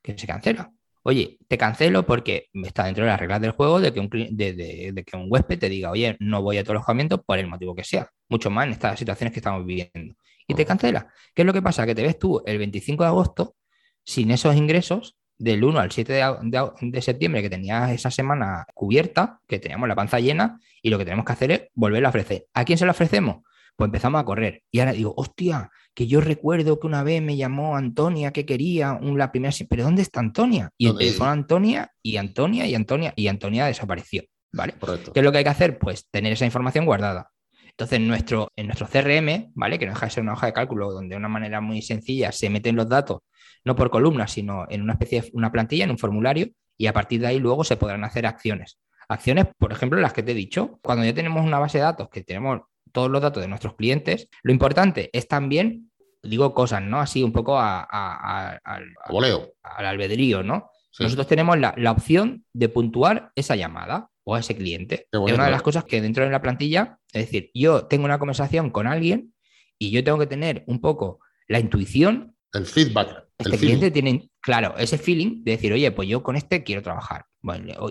Que 0.01 0.18
se 0.18 0.27
cancela. 0.27 0.71
Oye, 1.03 1.38
te 1.47 1.57
cancelo 1.57 2.06
porque 2.06 2.47
está 2.53 2.86
dentro 2.86 3.03
de 3.03 3.09
las 3.09 3.19
reglas 3.19 3.41
del 3.41 3.51
juego 3.51 3.79
de 3.81 3.94
que 3.94 4.00
un, 4.00 4.09
de, 4.09 5.03
que 5.06 5.18
un 5.18 5.27
huésped 5.29 5.59
te 5.59 5.69
diga, 5.69 5.91
oye, 5.91 6.15
no 6.19 6.41
voy 6.41 6.57
a 6.57 6.63
tu 6.63 6.71
alojamiento 6.71 7.21
por 7.21 7.39
el 7.39 7.47
motivo 7.47 7.75
que 7.75 7.83
sea. 7.83 8.09
Mucho 8.29 8.50
más 8.50 8.68
en 8.68 8.74
estas 8.74 9.00
situaciones 9.00 9.33
que 9.33 9.39
estamos 9.39 9.65
viviendo. 9.65 10.15
Y 10.47 10.53
te 10.56 10.65
cancela. 10.65 11.07
¿Qué 11.33 11.41
es 11.41 11.45
lo 11.45 11.53
que 11.53 11.62
pasa? 11.62 11.86
Que 11.86 11.95
te 11.95 12.03
ves 12.03 12.18
tú 12.18 12.41
el 12.45 12.57
25 12.57 13.03
de 13.03 13.07
agosto 13.09 13.56
sin 14.03 14.31
esos 14.31 14.56
ingresos 14.56 15.18
del 15.44 15.62
1 15.62 15.78
al 15.78 15.92
7 15.92 16.13
de, 16.42 17.01
septiembre, 17.01 17.42
que 17.42 17.50
tenías 17.50 17.92
esa 17.92 18.10
semana 18.10 18.66
cubierta, 18.74 19.42
que 19.45 19.60
teníamos 19.60 19.90
la 19.90 19.95
panza 19.95 20.19
llena, 20.22 20.60
y 20.81 20.90
lo 20.90 20.98
que 20.98 21.04
tenemos 21.04 21.25
que 21.25 21.34
hacer 21.34 21.51
es 21.51 21.62
volverlo 21.74 22.07
a 22.07 22.10
ofrecer. 22.10 22.48
¿A 22.54 22.63
quién 22.63 22.78
se 22.78 22.86
lo 22.86 22.92
ofrecemos? 22.92 23.44
Pues 23.75 23.88
empezamos 23.90 24.22
a 24.22 24.25
correr. 24.25 24.63
Y 24.72 24.80
ahora 24.80 24.94
digo, 24.94 25.13
hostia, 25.18 25.69
que 25.94 26.07
yo 26.07 26.22
recuerdo 26.22 26.80
que 26.80 26.88
una 26.88 27.04
vez 27.04 27.22
me 27.22 27.36
llamó 27.36 27.75
Antonia 27.75 28.31
que 28.31 28.45
quería 28.45 28.94
un, 28.94 29.18
la 29.18 29.31
primera, 29.31 29.54
pero 29.69 29.84
¿dónde 29.84 30.01
está 30.01 30.22
Antonia? 30.22 30.69
Y 30.78 30.88
el 30.88 30.98
teléfono 30.98 31.31
Antonia 31.31 31.92
y 32.01 32.16
Antonia 32.16 32.66
y 32.66 32.75
Antonia 32.75 33.13
y 33.16 33.28
Antonia 33.28 33.66
desapareció. 33.66 34.24
¿Vale? 34.54 34.75
¿Qué 35.13 35.19
es 35.19 35.24
lo 35.24 35.31
que 35.31 35.39
hay 35.39 35.44
que 35.44 35.50
hacer? 35.50 35.78
Pues 35.78 36.07
tener 36.10 36.31
esa 36.31 36.46
información 36.46 36.86
guardada. 36.86 37.31
Entonces, 37.74 37.98
en 37.98 38.08
nuestro, 38.08 38.50
en 38.56 38.68
nuestro 38.68 38.88
CRM, 38.88 39.52
¿vale? 39.56 39.80
Que 39.80 39.86
no 39.86 39.94
deja 39.94 40.06
de 40.06 40.12
ser 40.12 40.24
una 40.24 40.34
hoja 40.34 40.48
de 40.48 40.54
cálculo 40.54 40.92
donde 40.92 41.16
de 41.16 41.18
una 41.18 41.28
manera 41.28 41.60
muy 41.60 41.81
sencilla 41.81 42.31
se 42.31 42.50
meten 42.50 42.75
los 42.75 42.88
datos 42.88 43.22
no 43.66 43.75
por 43.75 43.90
columnas, 43.90 44.31
sino 44.31 44.66
en 44.70 44.81
una 44.81 44.94
especie 44.94 45.22
de 45.22 45.30
una 45.34 45.52
plantilla, 45.52 45.86
en 45.86 45.92
un 45.92 45.98
formulario, 45.98 46.48
y 46.78 46.88
a 46.88 46.94
partir 46.94 47.22
de 47.22 47.28
ahí 47.28 47.40
luego 47.40 47.64
se 47.64 47.78
podrán 47.78 48.04
hacer 48.04 48.25
acciones. 48.25 48.78
Acciones, 49.08 49.48
por 49.58 49.72
ejemplo, 49.72 50.00
las 50.00 50.14
que 50.14 50.24
te 50.24 50.31
he 50.31 50.36
dicho, 50.36 50.80
cuando 50.84 51.06
ya 51.06 51.14
tenemos 51.14 51.46
una 51.46 51.60
base 51.60 51.78
de 51.78 51.86
datos 51.86 52.10
que 52.10 52.24
tenemos 52.24 52.62
todos 52.92 53.10
los 53.10 53.22
datos 53.22 53.42
de 53.42 53.48
nuestros 53.48 53.75
clientes, 53.75 54.28
lo 54.44 54.52
importante 54.52 55.10
es 55.14 55.28
también, 55.28 55.92
digo 56.22 56.54
cosas, 56.54 56.81
¿no? 56.81 57.00
Así 57.00 57.24
un 57.24 57.31
poco 57.31 57.60
al, 57.60 58.60
al 58.64 59.86
albedrío, 59.86 60.44
¿no? 60.44 60.70
Nosotros 61.00 61.28
tenemos 61.28 61.58
la, 61.58 61.92
opción 61.92 62.46
de 62.54 62.70
puntuar 62.70 63.31
esa 63.36 63.56
llamada 63.56 64.10
o 64.24 64.36
a 64.36 64.40
ese 64.40 64.56
cliente. 64.56 65.08
es 65.12 65.20
una 65.20 65.46
de 65.46 65.52
las 65.52 65.62
cosas 65.62 65.84
que 65.84 66.02
dentro 66.02 66.24
de 66.24 66.31
la 66.31 66.42
plantilla, 66.42 67.00
es 67.12 67.25
decir, 67.25 67.52
yo 67.54 67.86
tengo 67.86 68.06
una 68.06 68.20
conversación 68.20 68.70
con 68.70 68.88
alguien 68.88 69.34
y 69.78 69.92
yo 69.92 70.04
tengo 70.04 70.20
que 70.20 70.28
tener 70.28 70.64
un 70.68 70.80
poco 70.80 71.20
la 71.48 71.60
intuición. 71.60 72.36
El 72.54 72.66
feedback. 72.66 73.28
Este 73.38 73.58
cliente 73.58 73.92
tiene, 73.92 74.30
claro, 74.40 74.75
ese 74.78 74.98
feeling 74.98 75.44
de 75.44 75.52
decir, 75.52 75.74
oye, 75.74 75.92
pues 75.92 76.08
yo 76.08 76.24
con 76.24 76.36
este 76.36 76.64
quiero 76.64 76.81
trabajar. 76.81 77.25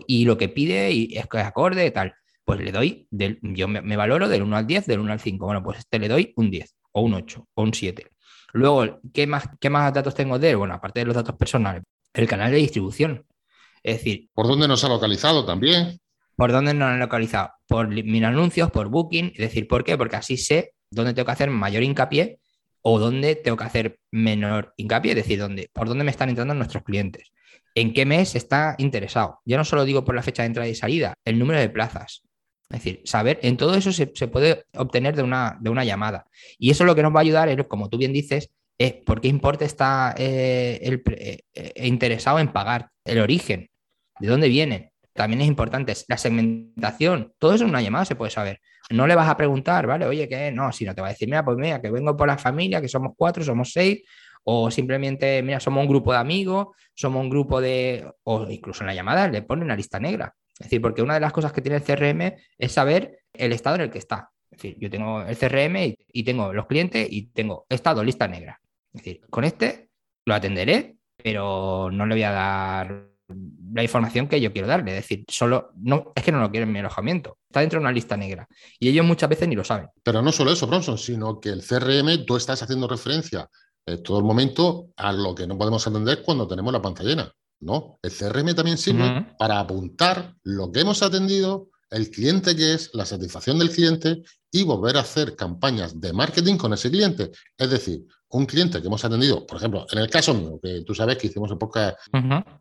y 0.07 0.25
lo 0.25 0.39
que 0.39 0.49
pide 0.49 0.93
y 0.93 1.17
es 1.17 1.27
que 1.27 1.39
es 1.39 1.45
acorde, 1.45 1.91
tal. 1.91 2.15
Pues 2.45 2.61
le 2.61 2.73
doy, 2.73 3.07
del, 3.11 3.39
yo 3.43 3.69
me, 3.69 3.97
valoro 3.97 4.29
del 4.29 4.43
1 4.43 4.57
al 4.57 4.67
10, 4.67 4.87
del 4.87 5.01
1 5.01 5.13
al 5.13 5.21
5. 5.21 5.45
Bueno, 5.45 5.63
pues 5.63 5.79
este 5.79 5.99
le 5.99 6.09
doy 6.09 6.33
un 6.37 6.51
10, 6.51 6.75
o 6.93 7.03
un 7.03 7.15
8, 7.15 7.49
o 7.55 7.63
un 7.63 7.73
7. 7.73 8.11
Luego, 8.55 9.01
¿qué 9.13 9.27
más, 9.27 9.49
¿qué 9.61 9.71
más 9.71 9.93
datos 9.93 10.15
tengo 10.15 10.39
de 10.39 10.51
él? 10.51 10.57
Bueno, 10.57 10.75
aparte 10.75 11.01
de 11.01 11.07
los 11.07 11.15
datos 11.15 11.37
personales, 11.37 11.83
el 12.13 12.27
canal 12.27 12.51
de 12.51 12.59
distribución. 12.59 13.25
Es 13.83 13.99
decir. 13.99 14.29
¿Por 14.35 14.47
dónde 14.47 14.69
nos 14.69 14.83
ha 14.85 14.89
localizado 14.89 15.45
también? 15.45 15.99
¿Por 16.37 16.53
dónde 16.53 16.75
nos 16.75 16.91
ha 16.91 16.97
localizado? 16.97 17.51
Por 17.67 17.89
mis 17.89 18.23
anuncios, 18.23 18.71
por 18.71 18.89
Booking. 18.89 19.33
Es 19.35 19.39
decir, 19.39 19.69
¿por 19.69 19.85
qué? 19.85 19.97
Porque 19.97 20.17
así 20.17 20.37
sé 20.37 20.75
dónde 20.91 21.15
tengo 21.15 21.27
que 21.27 21.33
hacer 21.33 21.51
mayor 21.51 21.83
hincapié 21.83 22.39
o 22.83 22.99
dónde 22.99 23.37
tengo 23.37 23.57
que 23.57 23.65
hacer 23.65 23.99
menor 24.11 24.75
hincapié, 24.77 25.13
es 25.13 25.17
decir, 25.17 25.39
dónde, 25.39 25.71
por 25.73 25.89
dónde 25.89 26.05
me 26.05 26.11
están 26.11 26.29
entrando 26.29 26.53
nuestros 26.55 26.83
clientes, 26.83 27.31
en 27.75 27.93
qué 27.95 28.05
mes 28.05 28.35
está 28.35 28.75
interesado. 28.79 29.41
Ya 29.45 29.57
no 29.57 29.65
solo 29.65 29.85
digo 29.85 30.05
por 30.05 30.15
la 30.15 30.23
fecha 30.23 30.43
de 30.43 30.49
entrada 30.49 30.69
y 30.69 30.75
salida, 30.75 31.15
el 31.25 31.39
número 31.39 31.61
de 31.61 31.71
plazas. 31.71 32.23
Es 32.71 32.83
decir, 32.83 33.03
saber, 33.05 33.39
en 33.43 33.57
todo 33.57 33.75
eso 33.75 33.93
se, 33.93 34.07
puede 34.07 34.65
obtener 34.75 35.15
de 35.15 35.23
una, 35.23 35.59
de 35.61 35.71
una, 35.71 35.85
llamada. 35.85 36.27
Y 36.59 36.71
eso 36.71 36.85
lo 36.85 36.95
que 36.95 37.03
nos 37.03 37.15
va 37.15 37.19
a 37.19 37.23
ayudar 37.23 37.49
es, 37.49 37.67
como 37.67 37.89
tú 37.89 37.99
bien 37.99 38.13
dices, 38.13 38.51
es 38.79 38.95
por 38.95 39.21
qué 39.21 39.29
importe 39.29 39.67
está 39.67 40.15
eh, 40.17 40.81
el, 40.83 41.03
eh, 41.07 41.43
interesado 41.87 42.39
en 42.39 42.49
pagar, 42.49 42.91
el 43.05 43.21
origen, 43.21 43.71
de 44.19 44.29
dónde 44.29 44.49
viene. 44.49 44.92
También 45.15 45.43
es 45.43 45.49
importante 45.49 45.95
la 46.09 46.17
segmentación, 46.17 47.33
todo 47.39 47.55
eso 47.55 47.65
en 47.65 47.71
una 47.71 47.83
llamada 47.83 48.05
se 48.05 48.17
puede 48.17 48.31
saber. 48.31 48.61
No 48.91 49.07
le 49.07 49.15
vas 49.15 49.29
a 49.29 49.37
preguntar, 49.37 49.87
¿vale? 49.87 50.07
Oye, 50.07 50.29
¿qué? 50.29 50.51
No, 50.51 50.73
si 50.73 50.85
no 50.85 50.95
te 50.95 51.01
va 51.01 51.09
a 51.09 51.11
decir, 51.11 51.29
mira, 51.29 51.45
pues 51.45 51.57
mira, 51.59 51.81
que 51.81 51.91
vengo 51.91 52.17
por 52.17 52.27
la 52.27 52.39
familia, 52.39 52.81
que 52.81 52.89
somos 52.89 53.13
cuatro, 53.17 53.45
somos 53.45 53.73
seis, 53.73 54.03
o 54.45 54.71
simplemente, 54.71 55.43
mira, 55.43 55.61
somos 55.61 55.83
un 55.83 55.89
grupo 55.89 56.13
de 56.13 56.19
amigos, 56.19 56.69
somos 56.95 57.23
un 57.23 57.31
grupo 57.31 57.61
de, 57.61 58.11
o 58.25 58.49
incluso 58.51 58.83
en 58.83 58.89
la 58.89 58.95
llamada 58.95 59.29
le 59.29 59.43
pone 59.43 59.65
una 59.65 59.77
lista 59.77 60.01
negra. 60.01 60.35
Es 60.59 60.67
decir, 60.67 60.81
porque 60.81 61.03
una 61.03 61.15
de 61.15 61.21
las 61.21 61.33
cosas 61.33 61.53
que 61.53 61.61
tiene 61.61 61.77
el 61.77 61.83
CRM 61.83 62.35
es 62.59 62.73
saber 62.73 63.21
el 63.33 63.53
estado 63.53 63.77
en 63.77 63.83
el 63.83 63.91
que 63.91 63.99
está. 63.99 64.31
Es 64.51 64.59
decir, 64.59 64.77
yo 64.79 64.91
tengo 64.91 65.23
el 65.23 65.37
CRM 65.37 65.97
y, 66.13 66.23
tengo 66.25 66.53
los 66.53 66.67
clientes 66.67 67.07
y 67.11 67.29
tengo 67.29 67.67
estado, 67.69 68.05
lista 68.05 68.29
negra. 68.29 68.61
Es 68.93 69.03
decir, 69.03 69.21
con 69.31 69.45
este 69.45 69.89
lo 70.27 70.35
atenderé, 70.35 70.97
pero 71.17 71.91
no 71.91 72.07
le 72.07 72.15
voy 72.15 72.23
a 72.23 72.31
dar 72.31 73.09
la 73.73 73.83
información 73.83 74.29
que 74.29 74.41
yo 74.41 74.53
quiero 74.53 74.69
darle. 74.69 74.97
Es 74.97 75.05
decir, 75.05 75.25
solo 75.29 75.71
no, 75.77 76.13
es 76.15 76.23
que 76.23 76.33
no 76.33 76.41
lo 76.41 76.51
quieren 76.51 76.69
en 76.69 76.73
mi 76.73 76.79
alojamiento. 76.81 77.39
Está 77.49 77.61
dentro 77.61 77.79
de 77.79 77.85
una 77.85 77.93
lista 77.93 78.17
negra. 78.17 78.49
Y 78.79 78.89
ellos 78.89 79.05
muchas 79.05 79.29
veces 79.29 79.49
ni 79.49 79.55
lo 79.55 79.65
saben. 79.65 79.89
Pero 80.03 80.23
no 80.23 80.33
solo 80.33 80.53
eso, 80.53 80.67
Bronson, 80.67 80.99
sino 80.99 81.41
que 81.41 81.51
el 81.51 81.63
CRM, 81.63 82.25
tú 82.27 82.37
estás 82.37 82.63
haciendo 82.63 82.89
referencia 82.89 83.49
en 83.87 83.95
eh, 83.95 83.99
todo 83.99 84.19
el 84.19 84.25
momento 84.25 84.89
a 84.97 85.13
lo 85.13 85.35
que 85.35 85.47
no 85.47 85.59
podemos 85.59 85.87
atender 85.87 86.23
cuando 86.23 86.47
tenemos 86.47 86.73
la 86.73 86.83
pantalla 86.83 87.09
llena. 87.11 87.33
No, 87.61 87.99
el 88.03 88.11
CRM 88.11 88.55
también 88.57 88.77
sirve 88.77 89.35
para 89.39 89.61
apuntar 89.61 90.35
lo 90.43 90.73
que 90.73 90.81
hemos 90.81 91.01
atendido, 91.03 91.69
el 91.93 92.11
cliente 92.11 92.57
que 92.57 92.75
es, 92.75 92.91
la 92.95 93.05
satisfacción 93.05 93.59
del 93.59 93.71
cliente 93.71 94.23
y 94.51 94.65
volver 94.65 94.97
a 94.97 95.01
hacer 95.01 95.37
campañas 95.37 96.01
de 96.01 96.13
marketing 96.13 96.57
con 96.57 96.73
ese 96.73 96.91
cliente. 96.91 97.31
Es 97.57 97.71
decir, 97.71 98.03
un 98.31 98.47
cliente 98.47 98.81
que 98.81 98.87
hemos 98.87 99.05
atendido, 99.05 99.47
por 99.47 99.59
ejemplo, 99.59 99.87
en 99.91 99.99
el 99.99 100.09
caso 100.09 100.35
mío, 100.35 100.59
que 100.63 100.83
tú 100.87 100.95
sabes 100.95 101.19
que 101.19 101.27
hicimos 101.27 101.51
época 101.51 101.97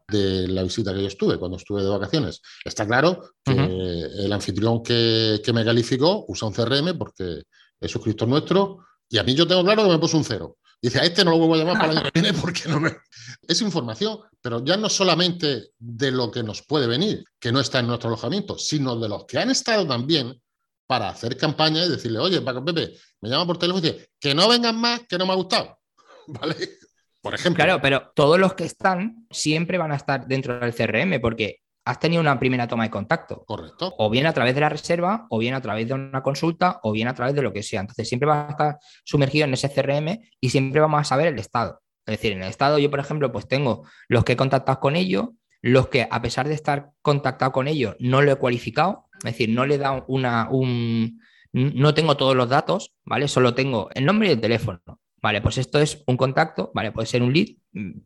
de 0.08 0.48
la 0.50 0.64
visita 0.64 0.94
que 0.94 1.02
yo 1.02 1.08
estuve, 1.08 1.38
cuando 1.38 1.58
estuve 1.58 1.82
de 1.82 1.90
vacaciones, 1.90 2.42
está 2.64 2.86
claro 2.86 3.36
que 3.44 3.54
el 3.54 4.32
anfitrión 4.34 4.84
que, 4.84 5.42
me 5.54 5.66
calificó 5.66 6.26
usa 6.28 6.48
un 6.48 6.54
CRM 6.54 6.98
porque 6.98 7.44
es 7.80 7.92
suscriptor 7.92 8.28
nuestro 8.28 8.80
y 9.10 9.18
a 9.18 9.24
mí 9.24 9.34
yo 9.34 9.48
tengo 9.48 9.64
claro 9.64 9.84
que 9.84 9.90
me 9.90 10.00
puso 10.00 10.18
un 10.18 10.24
cero. 10.24 10.58
Dice, 10.82 11.00
a 11.00 11.04
este 11.04 11.24
no 11.24 11.32
lo 11.32 11.38
vuelvo 11.38 11.54
a 11.54 11.58
llamar 11.60 11.78
para 11.78 11.92
el 11.92 11.98
año 12.00 12.12
que 12.12 12.22
viene 12.22 12.38
porque 12.38 12.68
no 12.68 12.80
me... 12.80 12.98
Es 13.48 13.62
información, 13.62 14.20
pero 14.42 14.66
ya 14.66 14.78
no 14.78 14.90
solamente 14.90 15.70
de 15.78 16.12
lo 16.12 16.32
que 16.32 16.42
nos 16.42 16.64
puede 16.64 16.88
venir, 16.88 17.24
que 17.40 17.52
no 17.52 17.60
está 17.60 17.80
en 17.80 17.88
nuestro 17.88 18.10
alojamiento, 18.10 18.58
sino 18.58 18.96
de 18.96 19.08
los 19.08 19.26
que 19.26 19.38
han 19.38 19.52
estado 19.52 19.88
también 19.88 20.42
para 20.88 21.10
hacer 21.10 21.38
campaña 21.38 21.86
y 21.86 21.90
decirle, 21.90 22.18
oye, 22.18 22.42
Paco 22.42 22.66
Pepe, 22.66 22.94
me 23.22 23.30
llama 23.30 23.46
por 23.46 23.60
teléfono 23.60 23.86
y 23.86 23.92
dice, 23.92 24.10
que 24.20 24.34
no 24.34 24.50
vengan 24.50 24.76
más, 24.76 25.02
que 25.08 25.18
no 25.18 25.26
me 25.28 25.34
ha 25.34 25.36
gustado. 25.36 25.80
¿Vale? 26.28 26.56
Por 27.22 27.36
ejemplo. 27.36 27.64
Claro, 27.64 27.80
pero 27.80 28.12
todos 28.16 28.40
los 28.40 28.56
que 28.56 28.66
están 28.66 29.28
siempre 29.30 29.78
van 29.78 29.92
a 29.92 29.96
estar 29.96 30.26
dentro 30.26 30.60
del 30.60 30.74
CRM 30.74 31.22
porque 31.22 31.60
has 31.92 32.00
tenido 32.00 32.22
una 32.22 32.40
primera 32.40 32.68
toma 32.68 32.84
de 32.84 32.90
contacto. 32.90 33.44
Correcto. 33.46 33.94
O 33.98 34.10
bien 34.10 34.26
a 34.26 34.34
través 34.34 34.56
de 34.56 34.62
la 34.62 34.70
reserva, 34.70 35.28
o 35.30 35.38
bien 35.38 35.54
a 35.54 35.62
través 35.62 35.88
de 35.88 35.94
una 35.94 36.24
consulta, 36.24 36.80
o 36.84 36.92
bien 36.92 37.08
a 37.08 37.14
través 37.14 37.36
de 37.36 37.42
lo 37.42 37.54
que 37.54 37.64
sea. 37.64 37.82
Entonces 37.82 38.08
siempre 38.08 38.28
vas 38.28 38.48
a 38.48 38.52
estar 38.52 38.78
sumergido 39.04 39.46
en 39.46 39.54
ese 39.54 39.70
CRM 39.70 40.20
y 40.40 40.50
siempre 40.50 40.82
vamos 40.82 41.02
a 41.02 41.04
saber 41.04 41.28
el 41.28 41.40
estado. 41.40 41.82
Es 42.06 42.18
decir, 42.18 42.32
en 42.32 42.44
el 42.44 42.50
estado 42.50 42.80
yo, 42.80 42.90
por 42.90 43.00
ejemplo, 43.00 43.32
pues 43.32 43.48
tengo 43.48 43.86
los 44.08 44.24
que 44.24 44.34
he 44.34 44.38
contactado 44.38 44.80
con 44.80 44.96
ellos, 44.96 45.30
los 45.62 45.90
que 45.90 46.08
a 46.10 46.22
pesar 46.22 46.48
de 46.48 46.56
estar 46.56 46.92
contactado 47.02 47.52
con 47.52 47.68
ellos 47.68 47.96
no 48.00 48.22
lo 48.22 48.32
he 48.32 48.36
cualificado, 48.36 49.08
es 49.20 49.34
decir, 49.34 49.50
no 49.50 49.66
le 49.66 49.76
he 49.76 49.78
dado 49.78 50.06
una, 50.08 50.50
un, 50.50 51.22
no 51.54 51.94
tengo 51.94 52.18
todos 52.18 52.36
los 52.36 52.50
datos, 52.50 52.94
¿vale? 53.06 53.28
Solo 53.28 53.54
tengo 53.54 53.90
el 53.94 54.06
nombre 54.06 54.30
y 54.30 54.32
el 54.32 54.42
teléfono. 54.42 54.82
Vale, 55.22 55.42
pues 55.42 55.60
esto 55.60 55.80
es 55.80 56.04
un 56.08 56.18
contacto, 56.18 56.72
vale, 56.74 56.92
puede 56.92 57.06
ser 57.06 57.22
un 57.22 57.32
lead, 57.32 57.50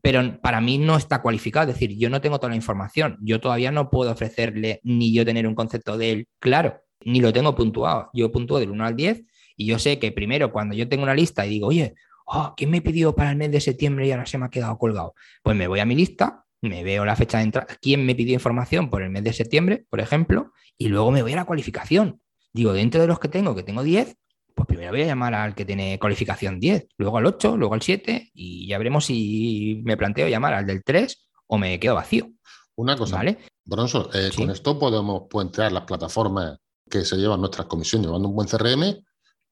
pero 0.02 0.40
para 0.42 0.60
mí 0.60 0.78
no 0.78 0.98
está 0.98 1.22
cualificado, 1.22 1.70
es 1.70 1.76
decir, 1.76 1.98
yo 1.98 2.10
no 2.10 2.20
tengo 2.20 2.40
toda 2.40 2.50
la 2.50 2.58
información, 2.58 3.18
yo 3.22 3.40
todavía 3.40 3.72
no 3.72 3.90
puedo 3.90 4.12
ofrecerle 4.12 4.82
ni 4.84 5.14
yo 5.14 5.24
tener 5.24 5.48
un 5.48 5.56
concepto 5.56 5.98
de 5.98 6.12
él 6.12 6.28
claro, 6.40 6.82
ni 7.06 7.22
lo 7.22 7.32
tengo 7.32 7.56
puntuado, 7.56 8.10
yo 8.14 8.34
puntúo 8.34 8.60
del 8.60 8.72
1 8.72 8.86
al 8.86 8.96
10 8.98 9.24
y 9.56 9.66
yo 9.66 9.80
sé 9.80 9.98
que 9.98 10.12
primero 10.12 10.52
cuando 10.52 10.76
yo 10.76 10.90
tengo 10.90 11.04
una 11.04 11.16
lista 11.16 11.46
y 11.46 11.52
digo, 11.52 11.68
oye, 11.68 11.96
oh, 12.26 12.54
¿quién 12.58 12.70
me 12.70 12.82
pidió 12.82 13.16
para 13.16 13.32
el 13.32 13.38
mes 13.38 13.52
de 13.52 13.62
septiembre 13.62 14.08
y 14.08 14.12
ahora 14.12 14.26
se 14.26 14.38
me 14.38 14.48
ha 14.48 14.50
quedado 14.50 14.78
colgado? 14.78 15.14
Pues 15.42 15.56
me 15.56 15.68
voy 15.68 15.80
a 15.80 15.86
mi 15.86 15.96
lista, 15.96 16.44
me 16.60 16.84
veo 16.84 17.06
la 17.06 17.16
fecha 17.16 17.38
de 17.38 17.46
entrada, 17.46 17.68
quién 17.82 18.06
me 18.06 18.16
pidió 18.16 18.34
información 18.34 18.90
por 18.90 19.02
el 19.02 19.10
mes 19.10 19.24
de 19.24 19.32
septiembre, 19.32 19.86
por 19.90 20.02
ejemplo, 20.02 20.52
y 20.78 20.90
luego 20.90 21.12
me 21.12 21.22
voy 21.22 21.32
a 21.32 21.38
la 21.38 21.46
cualificación. 21.46 22.20
Digo, 22.52 22.74
dentro 22.74 23.00
de 23.00 23.08
los 23.08 23.20
que 23.20 23.30
tengo, 23.30 23.56
que 23.56 23.64
tengo 23.64 23.84
10, 23.84 24.18
pues 24.56 24.68
primero 24.68 24.92
voy 24.92 25.02
a 25.02 25.08
llamar 25.08 25.34
al 25.34 25.54
que 25.54 25.66
tiene 25.66 26.00
cualificación 26.00 26.60
10, 26.60 26.88
luego 26.98 27.18
al 27.18 27.26
8, 27.26 27.58
luego 27.58 27.74
al 27.74 27.82
7 27.82 28.32
y 28.34 28.68
ya 28.68 28.78
veremos 28.78 29.06
si 29.06 29.82
me 29.84 29.98
planteo 29.98 30.28
llamar 30.28 30.54
al 30.54 30.66
del 30.66 30.84
3 30.84 31.28
o 31.48 31.58
me 31.58 31.80
quedo 31.80 31.96
vacío. 31.96 32.32
Una 32.76 32.98
cosa, 32.98 33.18
¿vale? 33.18 33.38
Bronson, 33.66 34.08
eh, 34.14 34.32
con 34.36 34.50
esto 34.50 34.80
podemos 34.80 35.24
puentear 35.30 35.72
las 35.72 35.84
plataformas 35.84 36.58
que 36.90 37.04
se 37.04 37.18
llevan 37.18 37.42
nuestras 37.42 37.68
comisiones 37.68 38.08
llevando 38.08 38.30
un 38.30 38.36
buen 38.36 38.48
CRM 38.48 39.04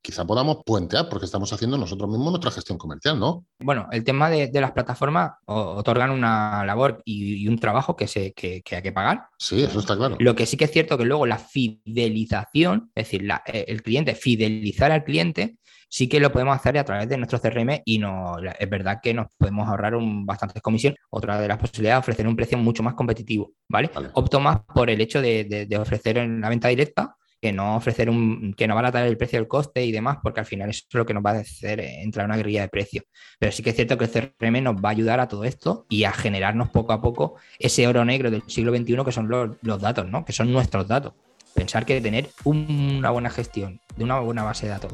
quizá 0.03 0.25
podamos 0.25 0.57
puentear 0.65 1.07
porque 1.09 1.25
estamos 1.25 1.51
haciendo 1.53 1.77
nosotros 1.77 2.09
mismos 2.09 2.31
nuestra 2.31 2.51
gestión 2.51 2.77
comercial, 2.77 3.17
¿no? 3.17 3.45
Bueno, 3.59 3.87
el 3.91 4.03
tema 4.03 4.29
de, 4.29 4.51
las 4.53 4.73
plataformas 4.73 5.31
otorgan 5.45 6.11
una 6.11 6.65
labor 6.65 7.01
y, 7.05 7.47
un 7.47 7.57
trabajo 7.57 7.95
que, 7.95 8.07
se, 8.07 8.33
que, 8.33 8.61
hay 8.69 8.81
que 8.81 8.91
pagar. 8.91 9.27
Sí, 9.39 9.63
eso 9.63 9.79
está 9.79 9.95
claro. 9.95 10.17
Lo 10.19 10.35
que 10.35 10.45
sí 10.45 10.57
que 10.57 10.65
es 10.65 10.71
cierto 10.71 10.97
que 10.97 11.05
luego 11.05 11.25
la 11.25 11.37
fidelización, 11.37 12.91
es 12.93 13.05
decir, 13.05 13.27
eh, 13.45 13.65
el 13.67 13.81
cliente, 13.81 14.13
fidelizar 14.13 14.91
al 14.91 15.05
cliente, 15.05 15.57
sí 15.89 16.09
que 16.09 16.19
lo 16.19 16.33
podemos 16.33 16.55
hacer 16.55 16.77
a 16.77 16.83
través 16.83 17.07
de 17.07 17.17
nuestro 17.17 17.39
CRM 17.39 17.81
y 17.85 17.97
no, 17.97 18.35
es 18.59 18.69
verdad 18.69 18.99
que 19.01 19.13
nos 19.13 19.27
podemos 19.37 19.69
ahorrar 19.69 19.95
un, 19.95 20.25
bastantes 20.25 20.61
comisiones. 20.61 20.99
Otra 21.11 21.39
de 21.39 21.47
las 21.47 21.57
posibilidades 21.57 21.99
es 21.99 22.03
ofrecer 22.03 22.27
un 22.27 22.35
precio 22.35 22.57
mucho 22.57 22.83
más 22.83 22.93
competitivo, 22.93 23.53
¿vale? 23.69 23.89
Opto 24.13 24.41
más 24.41 24.59
por 24.75 24.89
el 24.89 24.99
hecho 24.99 25.21
de, 25.21 25.65
de 25.69 25.77
ofrecer 25.77 26.17
en 26.17 26.41
la 26.41 26.49
venta 26.49 26.67
directa 26.67 27.15
que 27.43 27.51
no 27.51 27.75
ofrecer 27.75 28.09
un, 28.09 28.53
que 28.53 28.69
no 28.69 28.79
a 28.79 28.89
traer 28.89 29.07
el 29.07 29.17
precio 29.17 29.37
del 29.37 29.49
coste 29.49 29.83
y 29.83 29.91
demás, 29.91 30.19
porque 30.23 30.39
al 30.39 30.45
final 30.45 30.69
eso 30.69 30.85
es 30.87 30.95
lo 30.95 31.05
que 31.05 31.13
nos 31.13 31.25
va 31.25 31.31
a 31.31 31.39
hacer 31.39 31.81
entrar 31.81 32.23
en 32.23 32.29
una 32.29 32.37
guerrilla 32.37 32.61
de 32.61 32.69
precio. 32.69 33.03
Pero 33.37 33.51
sí 33.51 33.61
que 33.61 33.71
es 33.71 33.75
cierto 33.75 33.97
que 33.97 34.05
el 34.05 34.11
CRM 34.11 34.63
nos 34.63 34.77
va 34.77 34.87
a 34.87 34.91
ayudar 34.93 35.19
a 35.19 35.27
todo 35.27 35.43
esto 35.43 35.85
y 35.89 36.05
a 36.05 36.13
generarnos 36.13 36.69
poco 36.69 36.93
a 36.93 37.01
poco 37.01 37.35
ese 37.59 37.85
oro 37.85 38.05
negro 38.05 38.31
del 38.31 38.43
siglo 38.47 38.73
XXI 38.73 39.03
que 39.03 39.11
son 39.11 39.27
los, 39.27 39.81
datos, 39.81 40.07
¿no? 40.09 40.23
Que 40.23 40.31
son 40.31 40.53
nuestros 40.53 40.87
datos. 40.87 41.15
Pensar 41.53 41.85
que 41.85 41.99
tener 41.99 42.29
una 42.45 43.09
buena 43.09 43.29
gestión 43.29 43.81
de 43.97 44.05
una 44.05 44.21
buena 44.21 44.43
base 44.43 44.67
de 44.67 44.71
datos 44.71 44.93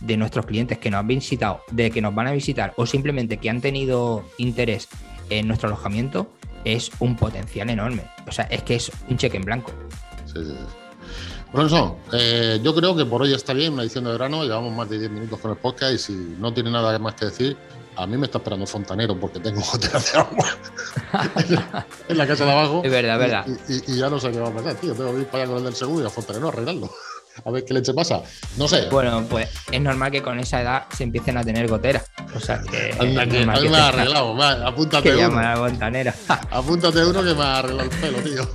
de 0.00 0.18
nuestros 0.18 0.44
clientes 0.44 0.76
que 0.76 0.90
nos 0.90 1.00
han 1.00 1.06
visitado, 1.06 1.62
de 1.70 1.90
que 1.90 2.02
nos 2.02 2.14
van 2.14 2.26
a 2.26 2.32
visitar 2.32 2.74
o 2.76 2.84
simplemente 2.84 3.38
que 3.38 3.48
han 3.48 3.62
tenido 3.62 4.22
interés 4.36 4.86
en 5.30 5.48
nuestro 5.48 5.68
alojamiento 5.70 6.30
es 6.66 6.90
un 6.98 7.16
potencial 7.16 7.70
enorme. 7.70 8.02
O 8.26 8.32
sea, 8.32 8.44
es 8.50 8.62
que 8.64 8.74
es 8.74 8.92
un 9.08 9.16
cheque 9.16 9.38
en 9.38 9.44
blanco. 9.46 9.72
Sí, 10.26 10.44
sí. 10.44 10.85
Bronson, 11.52 11.96
eh, 12.12 12.60
yo 12.62 12.74
creo 12.74 12.96
que 12.96 13.04
por 13.06 13.22
hoy 13.22 13.32
está 13.32 13.52
bien, 13.52 13.72
una 13.72 13.82
edición 13.82 14.04
de 14.04 14.12
verano, 14.12 14.44
llevamos 14.44 14.72
más 14.74 14.88
de 14.90 14.98
10 14.98 15.10
minutos 15.10 15.38
con 15.40 15.52
el 15.52 15.56
podcast 15.56 15.94
y 15.94 15.98
si 15.98 16.12
no 16.38 16.52
tiene 16.52 16.70
nada 16.70 16.98
más 16.98 17.14
que 17.14 17.26
decir, 17.26 17.56
a 17.96 18.06
mí 18.06 18.16
me 18.16 18.26
está 18.26 18.38
esperando 18.38 18.66
fontanero 18.66 19.18
porque 19.18 19.40
tengo 19.40 19.60
goteras 19.72 20.12
de 20.12 20.18
agua 20.18 20.46
en 22.08 22.18
la 22.18 22.26
casa 22.26 22.44
de 22.44 22.52
abajo. 22.52 22.82
Es 22.84 22.90
verdad, 22.90 23.14
es 23.14 23.20
verdad. 23.20 23.46
Y, 23.68 23.96
ya 23.96 24.10
no 24.10 24.20
sé 24.20 24.30
qué 24.30 24.38
va 24.38 24.48
a 24.48 24.52
pasar, 24.52 24.74
tío. 24.74 24.94
Tengo 24.94 25.14
que 25.14 25.20
ir 25.20 25.26
para 25.26 25.44
allá 25.44 25.52
con 25.52 25.58
el 25.58 25.64
del 25.64 25.74
seguro 25.74 26.02
y 26.02 26.04
al 26.04 26.10
fontanero 26.10 26.46
a 26.46 26.50
arreglarlo. 26.50 26.90
A 27.44 27.50
ver 27.50 27.64
qué 27.64 27.74
leche 27.74 27.92
pasa. 27.92 28.22
No 28.56 28.66
sé. 28.66 28.88
Bueno, 28.90 29.24
pues 29.28 29.48
es 29.70 29.80
normal 29.80 30.10
que 30.10 30.22
con 30.22 30.38
esa 30.38 30.62
edad 30.62 30.84
se 30.94 31.04
empiecen 31.04 31.36
a 31.36 31.44
tener 31.44 31.68
goteras. 31.68 32.10
O 32.34 32.40
sea 32.40 32.62
que. 32.62 32.94
Anda, 32.98 33.26
que, 33.26 33.44
me 33.44 33.76
ha 33.76 33.88
arreglado. 33.88 34.42
apúntate 34.66 35.10
que 35.10 35.26
uno. 35.26 35.38
al 35.38 35.56
fontanero. 35.56 36.12
apúntate 36.50 37.04
uno 37.04 37.22
que 37.22 37.34
me 37.34 37.42
ha 37.42 37.58
arreglado 37.58 37.90
el 37.90 37.98
pelo, 37.98 38.18
tío. 38.18 38.48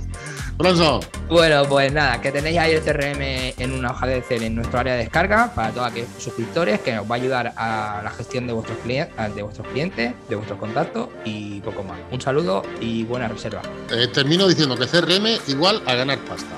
Bueno, 1.28 1.64
pues 1.68 1.92
nada, 1.92 2.20
que 2.20 2.30
tenéis 2.30 2.58
ahí 2.58 2.72
el 2.72 2.82
CRM 2.82 3.20
en 3.58 3.72
una 3.72 3.90
hoja 3.90 4.06
de 4.06 4.18
Excel 4.18 4.44
en 4.44 4.54
nuestro 4.54 4.78
área 4.78 4.92
de 4.92 5.00
descarga 5.00 5.52
para 5.54 5.70
todos 5.72 5.88
aquellos 5.88 6.08
suscriptores 6.18 6.78
que 6.80 6.92
nos 6.92 7.10
va 7.10 7.16
a 7.16 7.18
ayudar 7.18 7.52
a 7.56 8.00
la 8.04 8.10
gestión 8.10 8.46
de 8.46 8.52
vuestros 8.52 8.78
clientes, 8.78 9.34
de 9.34 9.42
vuestros 9.42 9.66
clientes, 9.68 10.14
de 10.28 10.36
vuestros 10.36 10.60
contactos 10.60 11.08
y 11.24 11.60
poco 11.62 11.82
más. 11.82 11.98
Un 12.12 12.20
saludo 12.20 12.62
y 12.80 13.02
buena 13.04 13.26
reserva. 13.26 13.62
Eh, 13.90 14.06
termino 14.12 14.46
diciendo 14.46 14.76
que 14.76 14.86
CRM 14.86 15.26
igual 15.48 15.82
a 15.86 15.94
ganar 15.94 16.18
pasta. 16.18 16.54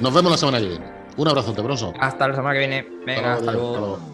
Nos 0.00 0.12
vemos 0.12 0.32
la 0.32 0.38
semana 0.38 0.58
que 0.58 0.66
viene. 0.66 0.86
Un 1.16 1.28
abrazo, 1.28 1.52
Bronson. 1.54 1.94
Hasta 2.00 2.26
la 2.26 2.34
semana 2.34 2.54
que 2.54 2.58
viene. 2.58 2.88
Venga, 3.06 3.34
hasta 3.34 3.52
luego. 3.52 4.13